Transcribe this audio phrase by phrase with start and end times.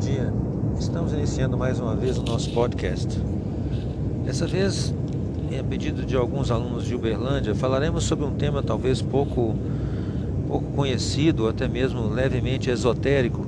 [0.00, 0.32] dia.
[0.78, 3.20] Estamos iniciando mais uma vez o nosso podcast.
[4.24, 4.94] Dessa vez,
[5.52, 9.54] em pedido de alguns alunos de Uberlândia, falaremos sobre um tema talvez pouco,
[10.48, 13.46] pouco conhecido, até mesmo levemente esotérico,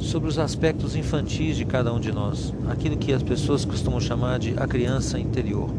[0.00, 4.40] sobre os aspectos infantis de cada um de nós, aquilo que as pessoas costumam chamar
[4.40, 5.70] de a criança interior.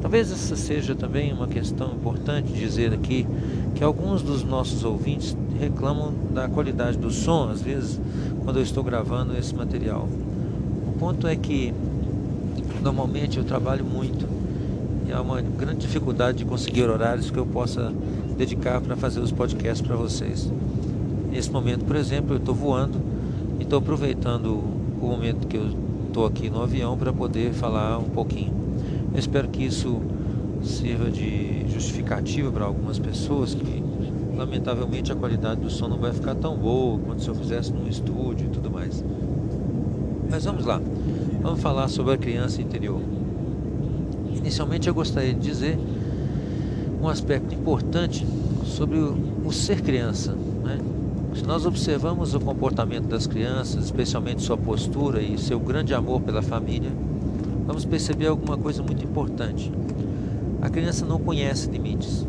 [0.00, 3.26] Talvez essa seja também uma questão importante dizer aqui
[3.74, 8.00] que alguns dos nossos ouvintes reclamam da qualidade do som, às vezes,
[8.44, 10.08] quando eu estou gravando esse material.
[10.86, 11.74] O ponto é que
[12.80, 14.24] normalmente eu trabalho muito
[15.08, 17.92] e há uma grande dificuldade de conseguir horários que eu possa
[18.36, 20.50] dedicar para fazer os podcasts para vocês.
[21.30, 22.98] Nesse momento, por exemplo, eu estou voando
[23.58, 24.62] e estou aproveitando
[25.00, 25.66] o momento que eu
[26.06, 28.67] estou aqui no avião para poder falar um pouquinho.
[29.12, 30.00] Eu espero que isso
[30.62, 33.82] sirva de justificativa para algumas pessoas que
[34.36, 37.88] lamentavelmente a qualidade do som não vai ficar tão boa quanto se eu fizesse num
[37.88, 39.04] estúdio e tudo mais.
[40.30, 40.80] Mas vamos lá,
[41.42, 43.00] vamos falar sobre a criança interior.
[44.36, 45.78] Inicialmente eu gostaria de dizer
[47.02, 48.26] um aspecto importante
[48.64, 50.32] sobre o, ser criança.
[50.64, 50.78] Né?
[51.34, 56.42] Se nós observamos o comportamento das crianças, especialmente sua postura e seu grande amor pela
[56.42, 56.90] família,
[57.68, 59.70] vamos perceber alguma coisa muito importante.
[60.62, 62.26] A criança não conhece limites.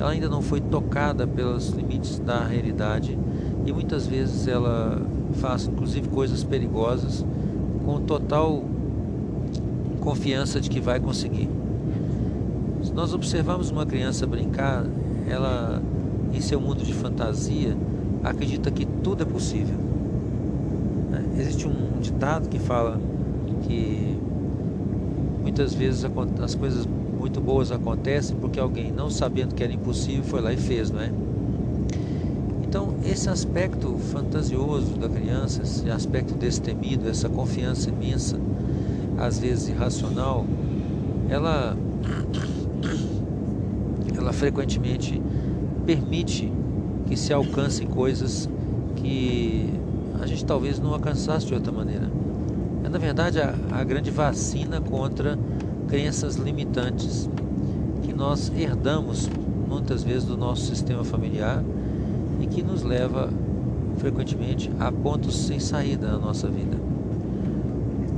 [0.00, 3.18] Ela ainda não foi tocada pelos limites da realidade
[3.66, 5.02] e muitas vezes ela
[5.34, 7.26] faz inclusive coisas perigosas
[7.84, 8.64] com total
[10.00, 11.50] confiança de que vai conseguir.
[12.82, 14.86] Se nós observarmos uma criança brincar,
[15.28, 15.82] ela
[16.32, 17.76] em seu mundo de fantasia
[18.24, 19.76] acredita que tudo é possível.
[21.36, 22.98] Existe um ditado que fala
[23.66, 24.18] que
[25.48, 26.04] muitas vezes
[26.42, 30.58] as coisas muito boas acontecem porque alguém, não sabendo que era impossível, foi lá e
[30.58, 31.10] fez, não é?
[32.62, 38.38] Então, esse aspecto fantasioso da criança, esse aspecto destemido, essa confiança imensa,
[39.16, 40.44] às vezes irracional,
[41.30, 41.74] ela,
[44.14, 45.20] ela frequentemente
[45.86, 46.52] permite
[47.06, 48.50] que se alcancem coisas
[48.96, 49.72] que
[50.20, 52.10] a gente talvez não alcançasse de outra maneira.
[52.84, 55.38] É, na verdade, a, a grande vacina contra
[55.88, 57.28] crenças limitantes
[58.02, 59.28] que nós herdamos
[59.68, 61.62] muitas vezes do nosso sistema familiar
[62.40, 63.30] e que nos leva
[63.98, 66.76] frequentemente a pontos sem saída na nossa vida.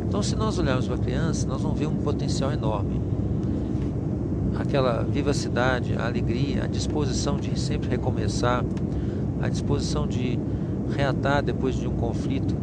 [0.07, 3.01] Então, se nós olharmos para a criança, nós vamos ver um potencial enorme.
[4.59, 8.65] Aquela vivacidade, a alegria, a disposição de sempre recomeçar,
[9.41, 10.39] a disposição de
[10.95, 12.55] reatar depois de um conflito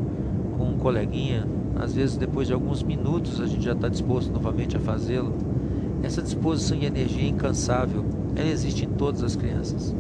[0.58, 1.48] com um coleguinha,
[1.80, 5.34] às vezes depois de alguns minutos a gente já está disposto novamente a fazê-lo.
[6.04, 8.06] Essa disposição e energia incansável,
[8.36, 9.96] ela existe em todas as crianças.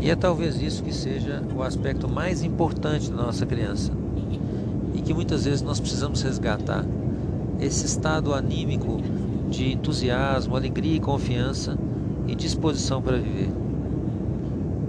[0.00, 3.92] E é talvez isso que seja o aspecto mais importante da nossa criança.
[4.94, 6.84] E que muitas vezes nós precisamos resgatar
[7.60, 9.00] esse estado anímico
[9.50, 11.76] de entusiasmo, alegria e confiança
[12.26, 13.50] e disposição para viver.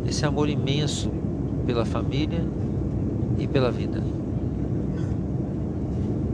[0.07, 1.09] Esse amor imenso
[1.65, 2.43] pela família
[3.37, 4.01] e pela vida.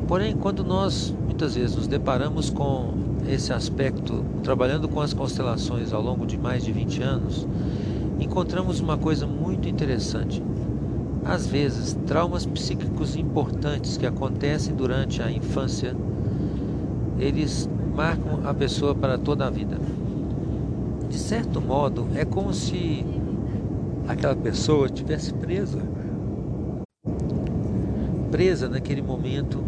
[0.07, 2.93] Porém, quando nós muitas vezes nos deparamos com
[3.27, 7.47] esse aspecto, trabalhando com as constelações ao longo de mais de 20 anos,
[8.19, 10.43] encontramos uma coisa muito interessante.
[11.25, 15.95] Às vezes, traumas psíquicos importantes que acontecem durante a infância,
[17.17, 19.79] eles marcam a pessoa para toda a vida.
[21.09, 23.05] De certo modo, é como se
[24.07, 25.79] aquela pessoa estivesse presa
[28.33, 29.63] presa naquele momento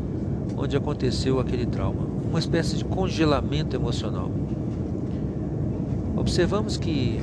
[0.57, 4.31] onde aconteceu aquele trauma, uma espécie de congelamento emocional.
[6.17, 7.21] Observamos que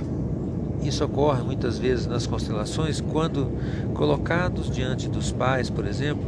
[0.85, 3.51] isso ocorre muitas vezes nas constelações quando
[3.93, 6.23] colocados diante dos pais, por exemplo,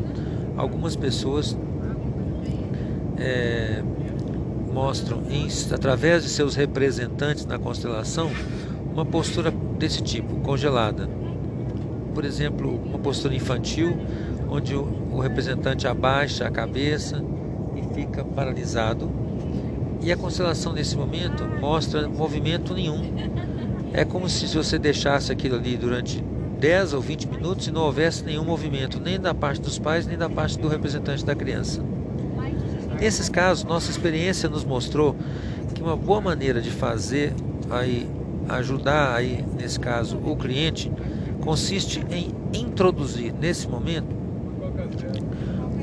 [0.56, 1.56] algumas pessoas
[3.16, 3.84] é,
[4.72, 8.32] mostram em, através de seus representantes na constelação
[8.92, 11.08] uma postura desse tipo, congelada.
[12.12, 13.96] Por exemplo, uma postura infantil
[14.54, 17.22] onde o, representante abaixa a cabeça
[17.74, 19.10] e fica paralisado.
[20.00, 23.02] E a constelação nesse momento mostra movimento nenhum.
[23.92, 26.22] É como se você deixasse aquilo ali durante
[26.60, 30.16] 10 ou 20 minutos e não houvesse nenhum movimento, nem da parte dos pais, nem
[30.16, 31.82] da parte do representante da criança.
[33.00, 35.16] Nesses casos, nossa experiência nos mostrou
[35.74, 37.32] que uma boa maneira de fazer
[37.70, 38.08] aí
[38.48, 40.92] ajudar aí nesse caso o cliente
[41.40, 44.23] consiste em introduzir nesse momento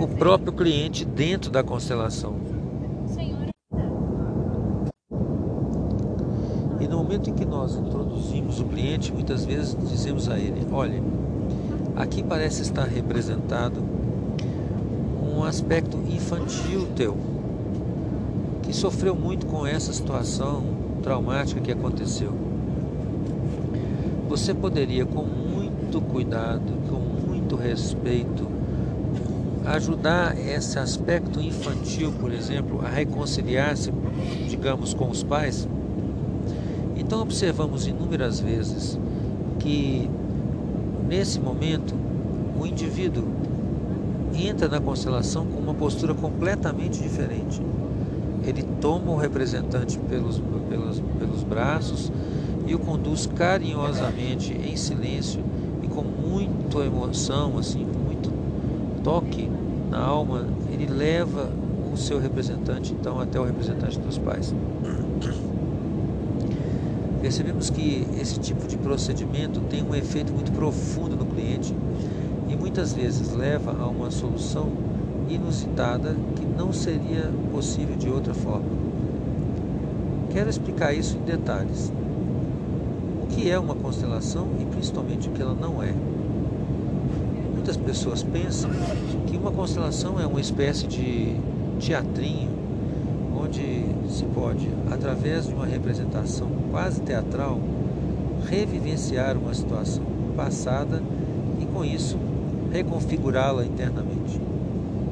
[0.02, 2.34] o próprio cliente dentro da constelação.
[6.80, 11.00] E no momento em que nós introduzimos o cliente, muitas vezes dizemos a ele: olha,
[11.96, 13.80] aqui parece estar representado
[15.24, 17.16] um aspecto infantil teu,
[18.64, 20.64] que sofreu muito com essa situação
[21.04, 22.34] traumática que aconteceu.
[24.28, 28.51] Você poderia, com muito cuidado, com muito respeito,
[29.66, 33.92] ajudar esse aspecto infantil, por exemplo, a reconciliar-se,
[34.50, 35.68] digamos, com os pais?
[36.96, 38.98] Então, observamos inúmeras vezes
[39.60, 40.10] que,
[41.08, 41.94] nesse momento,
[42.60, 43.28] o indivíduo
[44.34, 47.62] entra na constelação com uma postura completamente diferente.
[48.46, 52.12] Ele toma o representante pelos, pelos, pelos braços
[52.66, 55.44] e o conduz carinhosamente, em silêncio
[55.84, 57.86] e com muita emoção, assim,
[59.04, 59.50] toque
[59.90, 61.50] na alma, ele leva
[61.92, 64.54] o seu representante, então, até o representante dos pais.
[67.22, 71.76] Percebemos que esse tipo de procedimento tem um efeito muito profundo no cliente
[72.50, 74.70] e muitas vezes leva a uma solução
[75.30, 78.66] inusitada que não seria possível de outra forma.
[80.32, 81.92] Quero explicar isso em detalhes.
[83.22, 85.94] O que é uma constelação e principalmente o que ela não é.
[87.62, 88.72] Muitas pessoas pensam
[89.28, 91.36] que uma constelação é uma espécie de
[91.80, 92.50] teatrinho,
[93.40, 97.62] onde se pode, através de uma representação quase teatral,
[98.50, 100.02] revivenciar uma situação
[100.36, 101.04] passada
[101.62, 102.18] e com isso
[102.74, 104.42] reconfigurá-la internamente.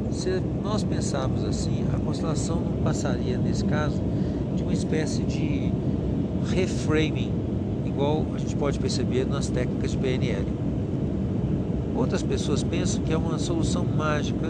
[0.09, 4.01] Se nós pensarmos assim, a constelação não passaria, nesse caso,
[4.55, 5.71] de uma espécie de
[6.49, 7.31] reframing,
[7.85, 10.68] igual a gente pode perceber nas técnicas de PNL.
[11.99, 14.49] Outras pessoas pensam que é uma solução mágica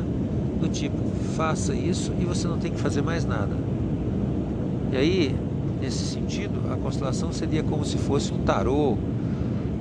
[0.62, 0.96] do tipo,
[1.36, 3.56] faça isso e você não tem que fazer mais nada.
[4.92, 5.36] E aí,
[5.81, 8.96] nesse sentido, a constelação seria como se fosse um tarô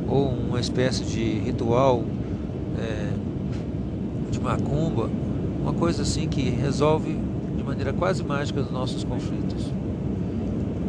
[0.09, 2.05] ou uma espécie de ritual
[2.79, 3.11] é,
[4.31, 5.11] de macumba,
[5.61, 7.19] uma coisa assim que resolve
[7.55, 9.71] de maneira quase mágica os nossos conflitos.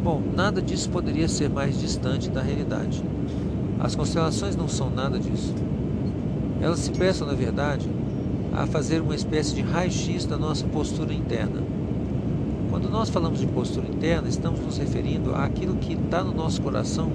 [0.02, 3.04] Bom, nada disso poderia ser mais distante da realidade.
[3.78, 5.54] As constelações não são nada disso.
[6.60, 7.88] Elas se prestam, na verdade,
[8.52, 11.62] a fazer uma espécie de raio-x da nossa postura interna.
[12.70, 17.10] Quando nós falamos de postura interna, estamos nos referindo àquilo que está no nosso coração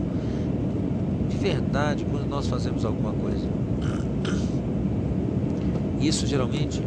[1.30, 3.48] de verdade quando nós fazemos alguma coisa.
[6.00, 6.82] Isso geralmente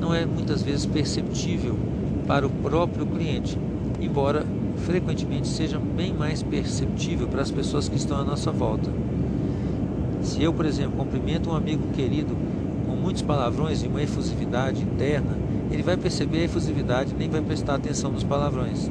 [0.00, 1.76] não é muitas vezes perceptível
[2.26, 3.58] para o próprio cliente,
[4.00, 4.44] embora
[4.86, 8.90] frequentemente seja bem mais perceptível para as pessoas que estão à nossa volta.
[10.22, 12.36] Se eu, por exemplo, cumprimento um amigo querido
[12.86, 15.36] com muitos palavrões e uma efusividade interna,
[15.70, 18.90] ele vai perceber a efusividade e nem vai prestar atenção nos palavrões.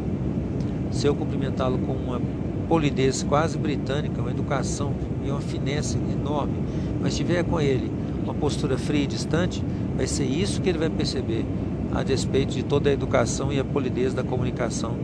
[0.91, 2.19] Se eu cumprimentá-lo com uma
[2.67, 4.93] polidez quase britânica, uma educação
[5.25, 6.53] e uma finesse enorme,
[7.01, 7.91] mas tiver com ele
[8.23, 9.63] uma postura fria e distante,
[9.95, 11.45] vai ser isso que ele vai perceber
[11.91, 14.95] a despeito de toda a educação e a polidez da comunicação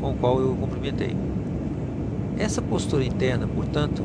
[0.00, 1.16] com o qual eu o cumprimentei.
[2.36, 4.02] Essa postura interna, portanto,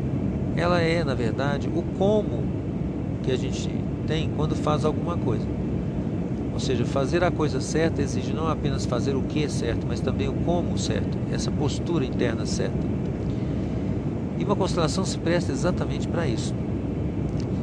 [0.57, 2.43] ela é, na verdade, o como
[3.23, 3.69] que a gente
[4.05, 5.47] tem quando faz alguma coisa.
[6.53, 10.01] Ou seja, fazer a coisa certa exige não apenas fazer o que é certo, mas
[10.01, 12.87] também o como certo, essa postura interna certa.
[14.37, 16.53] E uma constelação se presta exatamente para isso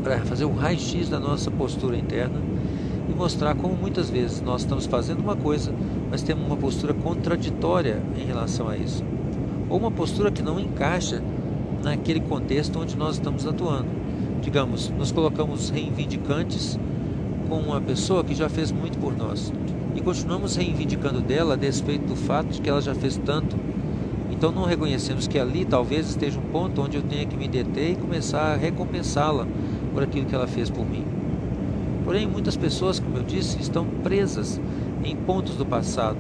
[0.05, 2.39] para fazer o raio-x da nossa postura interna
[3.09, 5.73] e mostrar como muitas vezes nós estamos fazendo uma coisa,
[6.11, 9.03] mas temos uma postura contraditória em relação a isso.
[9.69, 11.23] Ou uma postura que não encaixa
[11.85, 13.89] naquele contexto onde nós estamos atuando.
[14.41, 16.79] Digamos, nos colocamos reivindicantes
[17.49, 19.53] com uma pessoa que já fez muito por nós
[19.95, 23.57] e continuamos reivindicando dela a despeito do fato de que ela já fez tanto.
[24.31, 27.93] Então não reconhecemos que ali talvez esteja um ponto onde eu tenha que me deter
[27.93, 29.47] e começar a recompensá-la
[29.93, 31.05] por aquilo que ela fez por mim.
[32.05, 34.61] Porém, muitas pessoas, como eu disse, estão presas
[35.05, 36.19] em pontos do passado,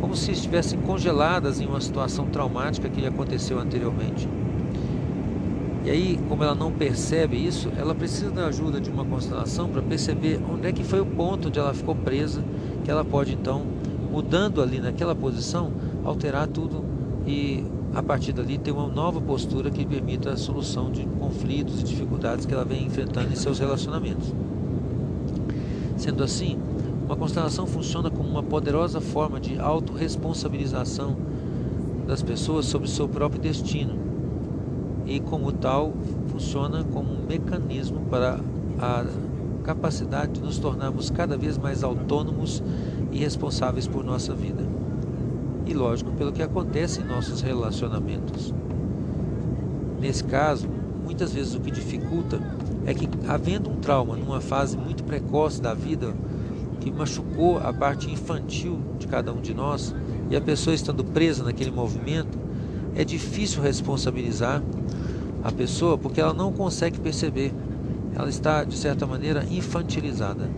[0.00, 4.28] como se estivessem congeladas em uma situação traumática que lhe aconteceu anteriormente.
[5.84, 9.80] E aí, como ela não percebe isso, ela precisa da ajuda de uma constelação para
[9.80, 12.44] perceber onde é que foi o ponto onde ela ficou presa,
[12.84, 13.64] que ela pode então,
[14.10, 15.72] mudando ali naquela posição,
[16.04, 16.84] alterar tudo
[17.26, 17.64] e
[17.94, 22.46] a partir dali ter uma nova postura que permita a solução de conflitos e dificuldades
[22.46, 24.32] que ela vem enfrentando em seus relacionamentos.
[25.96, 26.58] Sendo assim,
[27.10, 31.16] uma constelação funciona como uma poderosa forma de autorresponsabilização
[32.06, 33.98] das pessoas sobre seu próprio destino
[35.04, 35.92] e, como tal,
[36.28, 38.38] funciona como um mecanismo para
[38.78, 39.04] a
[39.64, 42.62] capacidade de nos tornarmos cada vez mais autônomos
[43.10, 44.62] e responsáveis por nossa vida.
[45.66, 48.54] e, lógico, pelo que acontece em nossos relacionamentos.
[50.00, 50.68] Nesse caso,
[51.04, 52.40] muitas vezes o que dificulta
[52.86, 56.14] é que, havendo um trauma numa fase muito precoce da vida,
[56.80, 59.94] que machucou a parte infantil de cada um de nós,
[60.30, 62.38] e a pessoa estando presa naquele movimento,
[62.94, 64.62] é difícil responsabilizar
[65.42, 67.52] a pessoa porque ela não consegue perceber.
[68.14, 70.50] Ela está, de certa maneira, infantilizada.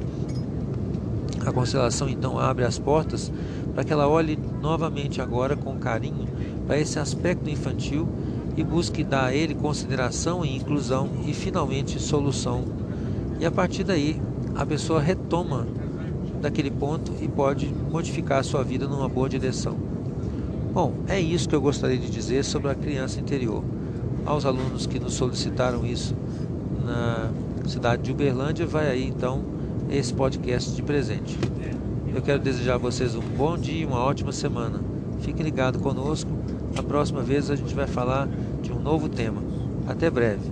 [1.45, 3.33] A constelação então abre as portas
[3.75, 6.29] para que ela olhe novamente agora com carinho
[6.67, 8.09] para esse aspecto infantil
[8.57, 12.65] e busque dar a ele consideração e inclusão e finalmente solução.
[13.41, 14.21] E a partir daí
[14.55, 15.67] a pessoa retoma
[16.43, 19.77] daquele ponto e pode modificar a sua vida numa boa direção.
[20.75, 23.63] Bom, é isso que eu gostaria de dizer sobre a criança interior.
[24.27, 26.15] Aos alunos que nos solicitaram isso
[26.85, 27.31] na
[27.67, 29.45] cidade de Uberlândia, vai aí então
[29.89, 31.39] esse podcast de presente.
[32.15, 34.81] Eu quero desejar a vocês um bom dia e uma ótima semana.
[35.21, 36.31] Fique ligado conosco.
[36.77, 38.29] A próxima vez a gente vai falar
[38.61, 39.43] de um novo tema.
[39.87, 40.52] Até breve.